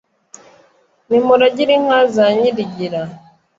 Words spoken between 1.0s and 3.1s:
nimuragire inka za nyirigira